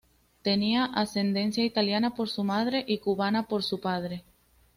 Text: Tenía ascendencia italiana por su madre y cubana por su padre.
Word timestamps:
Tenía 0.41 0.85
ascendencia 0.85 1.63
italiana 1.63 2.15
por 2.15 2.27
su 2.27 2.43
madre 2.43 2.83
y 2.87 2.97
cubana 2.97 3.43
por 3.47 3.61
su 3.61 3.79
padre. 3.79 4.23